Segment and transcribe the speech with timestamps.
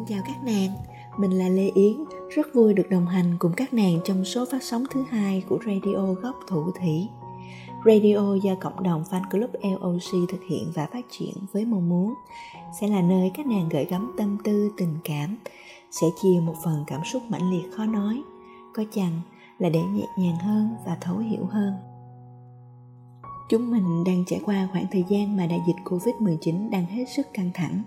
[0.00, 0.70] Xin chào các nàng,
[1.16, 4.62] mình là Lê Yến, rất vui được đồng hành cùng các nàng trong số phát
[4.62, 7.08] sóng thứ hai của Radio Góc Thủ Thủy.
[7.86, 12.14] Radio do cộng đồng fan club LOC thực hiện và phát triển với mong muốn
[12.80, 15.36] sẽ là nơi các nàng gửi gắm tâm tư, tình cảm,
[15.90, 18.22] sẽ chia một phần cảm xúc mãnh liệt khó nói,
[18.74, 19.20] có chăng
[19.58, 21.74] là để nhẹ nhàng hơn và thấu hiểu hơn.
[23.48, 27.26] Chúng mình đang trải qua khoảng thời gian mà đại dịch Covid-19 đang hết sức
[27.34, 27.82] căng thẳng.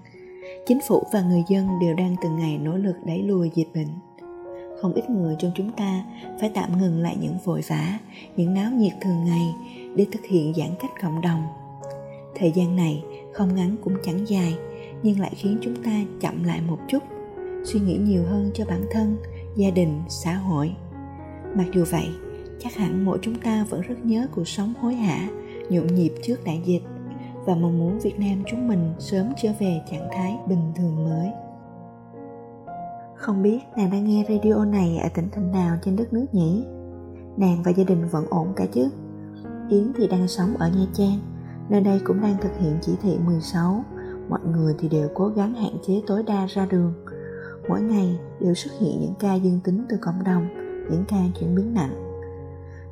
[0.65, 3.87] Chính phủ và người dân đều đang từng ngày nỗ lực đẩy lùi dịch bệnh.
[4.81, 6.03] Không ít người trong chúng ta
[6.39, 7.99] phải tạm ngừng lại những vội vã,
[8.35, 9.55] những náo nhiệt thường ngày
[9.95, 11.43] để thực hiện giãn cách cộng đồng.
[12.35, 13.03] Thời gian này
[13.33, 14.55] không ngắn cũng chẳng dài,
[15.03, 15.91] nhưng lại khiến chúng ta
[16.21, 17.03] chậm lại một chút,
[17.63, 19.17] suy nghĩ nhiều hơn cho bản thân,
[19.55, 20.75] gia đình, xã hội.
[21.55, 22.07] Mặc dù vậy,
[22.59, 25.29] chắc hẳn mỗi chúng ta vẫn rất nhớ cuộc sống hối hả
[25.69, 26.81] nhộn nhịp trước đại dịch
[27.45, 31.31] và mong muốn Việt Nam chúng mình sớm trở về trạng thái bình thường mới.
[33.15, 36.65] Không biết nàng đang nghe radio này ở tỉnh thành nào trên đất nước nhỉ?
[37.37, 38.89] Nàng và gia đình vẫn ổn cả chứ?
[39.69, 41.19] Yến thì đang sống ở Nha Trang,
[41.69, 43.83] nơi đây cũng đang thực hiện chỉ thị 16.
[44.29, 46.93] Mọi người thì đều cố gắng hạn chế tối đa ra đường.
[47.69, 50.47] Mỗi ngày đều xuất hiện những ca dương tính từ cộng đồng,
[50.91, 52.12] những ca chuyển biến nặng.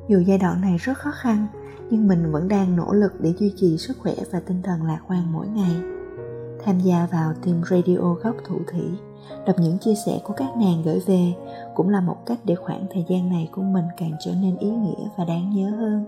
[0.08, 1.46] Dù giai đoạn này rất khó khăn,
[1.90, 5.00] nhưng mình vẫn đang nỗ lực để duy trì sức khỏe và tinh thần lạc
[5.08, 5.76] quan mỗi ngày.
[6.64, 8.84] Tham gia vào team radio góc thủ thủy
[9.46, 11.32] đọc những chia sẻ của các nàng gửi về
[11.74, 14.70] cũng là một cách để khoảng thời gian này của mình càng trở nên ý
[14.70, 16.04] nghĩa và đáng nhớ hơn.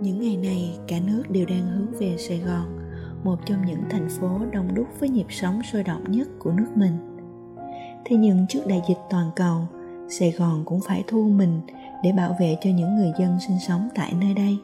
[0.00, 2.78] Những ngày này cả nước đều đang hướng về sài gòn
[3.24, 6.68] một trong những thành phố đông đúc với nhịp sống sôi động nhất của nước
[6.74, 6.92] mình.
[8.04, 9.60] Thế nhưng trước đại dịch toàn cầu
[10.08, 11.60] sài gòn cũng phải thu mình
[12.02, 14.58] để bảo vệ cho những người dân sinh sống tại nơi đây.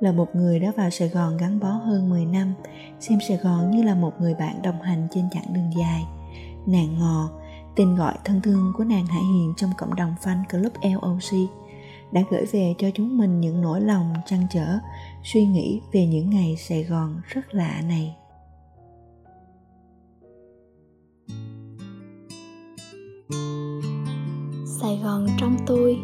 [0.00, 2.54] Là một người đã vào Sài Gòn gắn bó hơn 10 năm,
[3.00, 6.04] xem Sài Gòn như là một người bạn đồng hành trên chặng đường dài.
[6.66, 7.30] Nàng ngò,
[7.76, 11.50] tên gọi thân thương của nàng Hải Hiền trong cộng đồng fan club LOC,
[12.12, 14.78] đã gửi về cho chúng mình những nỗi lòng trăn trở,
[15.24, 18.16] suy nghĩ về những ngày Sài Gòn rất lạ này.
[24.82, 25.98] Sài Gòn trong tôi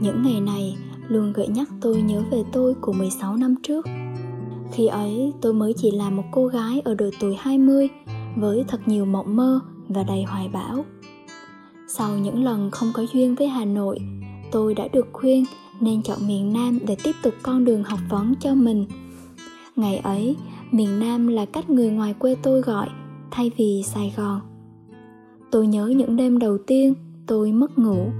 [0.00, 0.76] những ngày này
[1.08, 3.86] luôn gợi nhắc tôi nhớ về tôi của 16 năm trước.
[4.72, 7.88] Khi ấy tôi mới chỉ là một cô gái ở độ tuổi 20
[8.36, 10.84] với thật nhiều mộng mơ và đầy hoài bão.
[11.88, 13.98] Sau những lần không có duyên với Hà Nội,
[14.52, 15.44] tôi đã được khuyên
[15.80, 18.86] nên chọn miền Nam để tiếp tục con đường học vấn cho mình.
[19.76, 20.36] Ngày ấy,
[20.70, 22.88] miền Nam là cách người ngoài quê tôi gọi
[23.30, 24.40] thay vì Sài Gòn.
[25.50, 26.94] Tôi nhớ những đêm đầu tiên
[27.28, 28.10] tôi mất ngủ.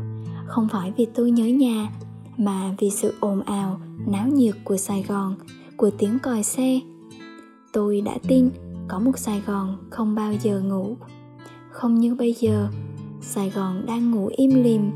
[0.47, 1.91] Không phải vì tôi nhớ nhà,
[2.37, 5.35] mà vì sự ồn ào, náo nhiệt của sài gòn,
[5.77, 6.81] của tiếng còi xe.
[7.73, 8.51] Tôi đã tin
[8.89, 10.97] có một sài gòn không bao giờ ngủ.
[11.71, 12.69] Không như bây giờ,
[13.21, 14.91] sài gòn đang ngủ im lìm,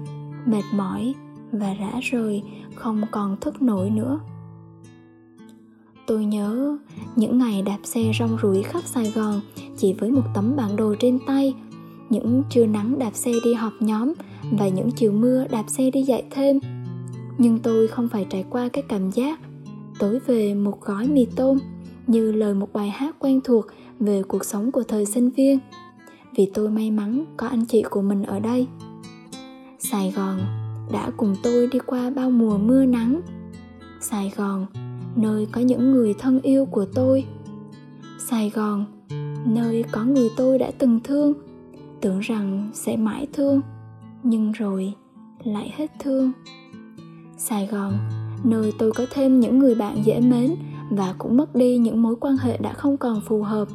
[0.46, 1.14] mệt mỏi
[1.52, 2.42] và rã rời,
[2.74, 4.20] không còn thức nổi nữa.
[6.06, 6.78] Tôi nhớ
[7.16, 9.40] những ngày đạp xe rong ruổi khắp sài gòn
[9.76, 11.54] chỉ với một tấm bản đồ trên tay
[12.12, 14.12] những trưa nắng đạp xe đi họp nhóm
[14.52, 16.60] và những chiều mưa đạp xe đi dạy thêm.
[17.38, 19.40] Nhưng tôi không phải trải qua cái cảm giác
[19.98, 21.58] tối về một gói mì tôm
[22.06, 23.66] như lời một bài hát quen thuộc
[24.00, 25.58] về cuộc sống của thời sinh viên.
[26.36, 28.66] Vì tôi may mắn có anh chị của mình ở đây.
[29.78, 30.40] Sài gòn
[30.92, 33.20] đã cùng tôi đi qua bao mùa mưa nắng.
[34.00, 34.66] Sài gòn,
[35.16, 37.24] nơi có những người thân yêu của tôi.
[38.30, 38.84] Sài gòn,
[39.46, 41.34] nơi có người tôi đã từng thương
[42.02, 43.60] tưởng rằng sẽ mãi thương,
[44.22, 44.94] nhưng rồi
[45.44, 46.32] lại hết thương.
[47.36, 47.92] Sài gòn,
[48.44, 50.54] nơi tôi có thêm những người bạn dễ mến
[50.90, 53.68] và cũng mất đi những mối quan hệ đã không còn phù hợp.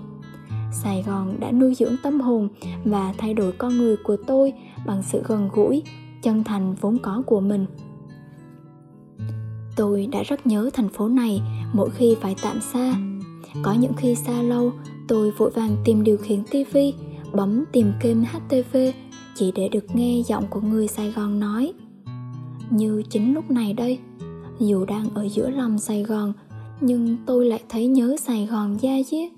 [0.72, 2.50] Sài gòn đã nuôi dưỡng tâm hồn
[2.86, 4.54] và thay đổi con người của tôi
[4.86, 5.84] bằng sự gần gũi,
[6.24, 7.66] chân thành vốn có của mình.
[9.76, 11.42] Tôi đã rất nhớ thành phố này
[11.74, 12.96] mỗi khi phải tạm xa.
[13.64, 14.72] Có những khi xa lâu,
[15.08, 16.94] tôi vội vàng tìm điều khiển tivi
[17.38, 18.78] bấm tìm kênh htv
[19.36, 21.74] chỉ để được nghe giọng của người Sài Gòn nói.
[22.70, 24.00] Như chính lúc này đây,
[24.60, 26.34] dù đang ở giữa lòng Sài Gòn,
[26.82, 29.32] nhưng tôi lại thấy nhớ Sài Gòn da diết.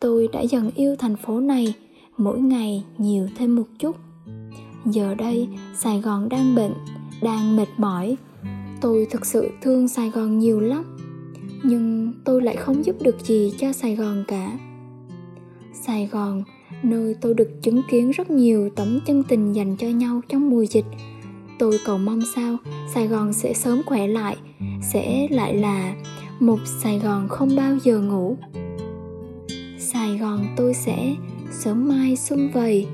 [0.00, 1.74] Tôi đã dần yêu thành phố này,
[2.16, 3.96] mỗi ngày nhiều thêm một chút.
[4.84, 6.72] Giờ đây, Sài Gòn đang bệnh,
[7.22, 8.16] đang mệt mỏi.
[8.80, 10.96] Tôi thực sự thương Sài Gòn nhiều lắm,
[11.62, 14.58] nhưng tôi lại không giúp được gì cho Sài Gòn cả.
[15.86, 16.42] Sài Gòn,
[16.82, 20.64] nơi tôi được chứng kiến rất nhiều tấm chân tình dành cho nhau trong mùa
[20.64, 20.84] dịch.
[21.58, 22.56] Tôi cầu mong sao
[22.94, 24.36] sài gòn sẽ sớm khỏe lại,
[24.82, 25.94] sẽ lại là
[26.40, 28.36] một sài gòn không bao giờ ngủ.
[29.78, 31.14] Sài gòn tôi sẽ
[31.50, 32.86] sớm mai xuân vầy,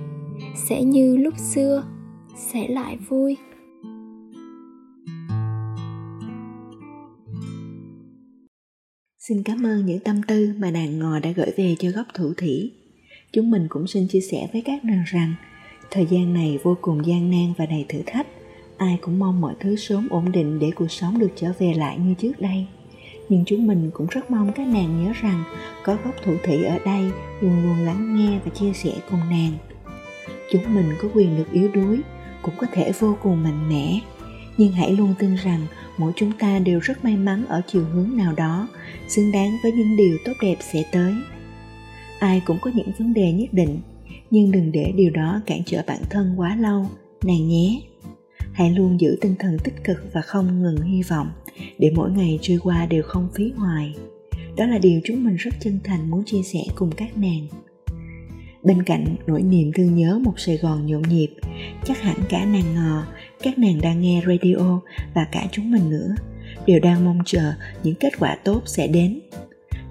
[0.56, 1.84] sẽ như lúc xưa,
[2.36, 3.36] sẽ lại vui.
[9.18, 12.32] Xin cảm ơn những tâm tư mà nàng ngò đã gửi về cho góc thủ
[12.36, 12.72] thủy.
[13.32, 15.34] Chúng mình cũng xin chia sẻ với các nàng rằng
[15.90, 18.26] thời gian này vô cùng gian nan và đầy thử thách.
[18.76, 21.98] Ai cũng mong mọi thứ sớm ổn định để cuộc sống được trở về lại
[21.98, 22.66] như trước đây.
[23.28, 25.44] Nhưng chúng mình cũng rất mong các nàng nhớ rằng
[25.84, 27.10] có góc thủ thị ở đây
[27.40, 29.52] luôn luôn lắng nghe và chia sẻ cùng nàng.
[30.52, 32.00] Chúng mình có quyền được yếu đuối,
[32.42, 34.00] cũng có thể vô cùng mạnh mẽ,
[34.56, 35.66] nhưng hãy luôn tin rằng
[35.98, 38.68] mỗi chúng ta đều rất may mắn ở chiều hướng nào đó
[39.08, 41.14] xứng đáng với những điều tốt đẹp sẽ tới
[42.20, 43.80] ai cũng có những vấn đề nhất định.
[44.30, 46.86] Nhưng đừng để điều đó cản trở bản thân quá lâu.
[47.24, 47.80] Nàng nhé.
[48.52, 51.30] Hãy luôn giữ tinh thần tích cực và không ngừng hy vọng,
[51.78, 53.94] để mỗi ngày trôi qua đều không phí hoài.
[54.56, 57.46] Đó là điều chúng mình rất chân thành muốn chia sẻ cùng các nàng.
[58.62, 61.28] Bên cạnh nỗi niềm thương nhớ một sài gòn nhộn nhịp,
[61.84, 63.06] chắc hẳn cả nàng ngò,
[63.42, 64.80] các nàng đang nghe radio
[65.14, 66.14] và cả chúng mình nữa,
[66.66, 67.52] đều đang mong chờ
[67.82, 69.20] những kết quả tốt sẽ đến.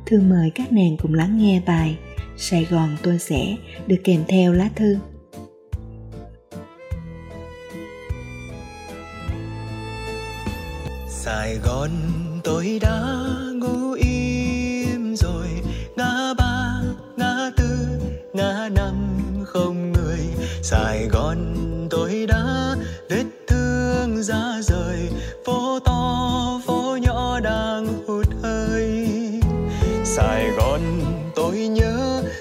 [0.06, 1.98] Thương mời các nàng cùng lắng nghe bài
[2.42, 3.56] sài gòn tôi sẽ
[3.88, 4.98] được kèm theo lá thư.
[11.08, 11.90] Sài gòn
[12.44, 13.16] tôi đã
[13.54, 15.48] ngủ im rồi,
[15.96, 16.82] ngã ba,
[17.18, 17.78] ngã tư,
[18.34, 18.96] ngã năm
[19.46, 20.20] không người.
[20.62, 21.56] Sài gòn
[21.90, 22.59] tôi đã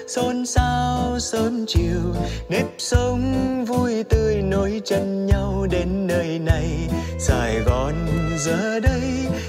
[0.09, 2.13] xôn xao sớm chiều,
[2.49, 6.67] nếp sống vui tươi nối chân nhau đến nơi này.
[7.19, 7.93] Sài gòn
[8.37, 9.01] giờ đây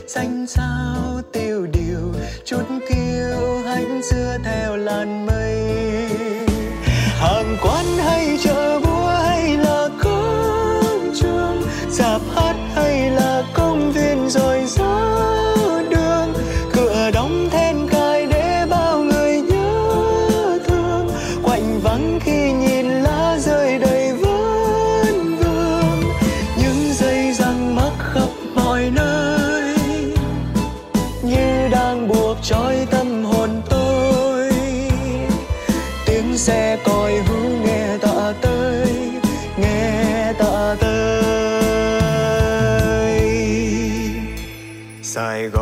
[0.06, 2.14] xanh sao tiêu điều,
[2.44, 5.29] chút kiêu hãnh xưa theo làn mây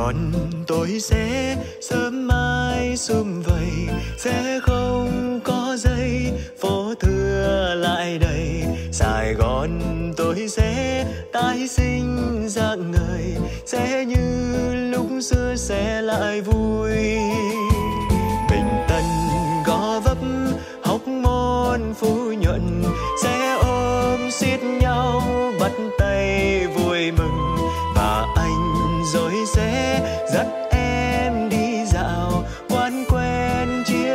[0.08, 0.32] còn
[0.66, 3.70] tôi sẽ sớm mai sum vầy,
[4.18, 8.64] sẽ không có giây phố thưa lại đầy.
[8.92, 9.80] Sài gòn
[10.16, 17.18] tôi sẽ tái sinh dạng người, sẽ như lúc xưa sẽ lại vui.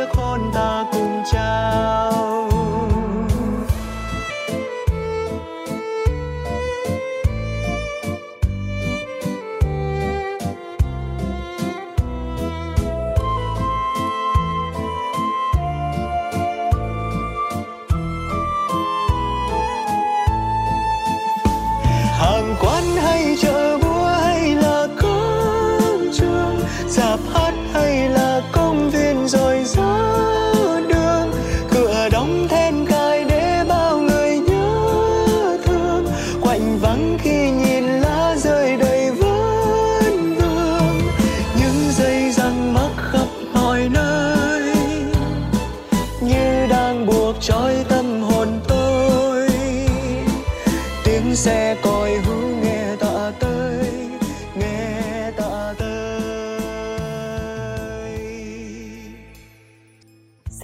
[0.04, 0.73] Quen chiếc hôn ta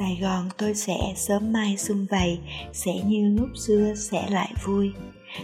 [0.01, 2.39] Sài Gòn tôi sẽ sớm mai xuân vầy,
[2.73, 4.93] sẽ như lúc xưa sẽ lại vui.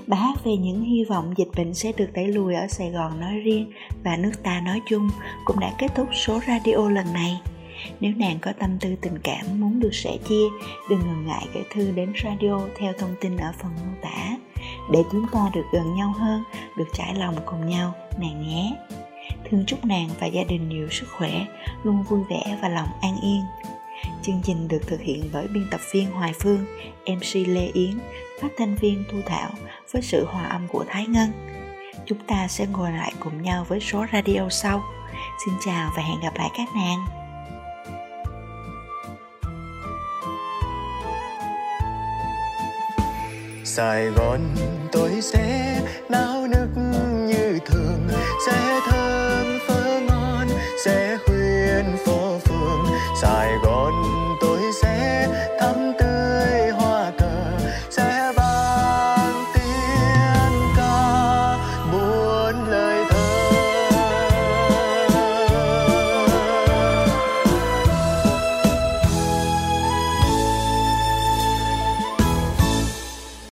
[0.06, 3.20] Bà hát về những hy vọng dịch bệnh sẽ được đẩy lùi ở Sài Gòn
[3.20, 3.72] nói riêng
[4.04, 5.08] và nước ta nói chung
[5.44, 7.40] cũng đã kết thúc số radio lần này.
[8.00, 10.44] Nếu nàng có tâm tư tình cảm muốn được sẻ chia,
[10.90, 14.36] đừng ngần ngại gửi thư đến radio theo thông tin ở phần mô tả
[14.92, 16.42] để chúng ta được gần nhau hơn,
[16.78, 18.76] được trải lòng cùng nhau, nàng nhé.
[19.50, 21.46] Thương chúc nàng và gia đình nhiều sức khỏe,
[21.82, 23.42] luôn vui vẻ và lòng an yên.
[24.26, 26.66] Chương trình được thực hiện bởi biên tập viên Hoài Phương,
[27.06, 27.98] MC Lê Yến,
[28.40, 29.50] phát thanh viên Thu Thảo
[29.92, 31.32] với sự hòa âm của Thái Ngân.
[32.06, 34.82] Chúng ta sẽ ngồi lại cùng nhau với số radio sau.
[35.44, 37.06] Xin chào và hẹn gặp lại các nàng.
[43.64, 44.40] Sài Gòn
[44.92, 45.76] tôi sẽ
[46.08, 46.68] náo nức
[47.28, 48.08] như thường
[48.46, 48.75] sẽ